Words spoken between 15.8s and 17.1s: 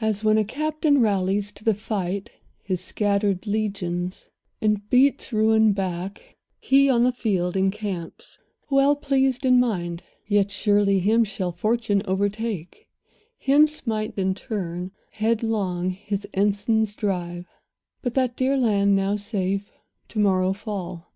his ensigns